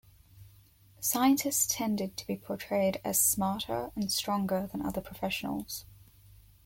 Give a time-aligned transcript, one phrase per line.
[0.99, 5.85] Scientists tended to be portrayed as smarter and stronger than other professionals.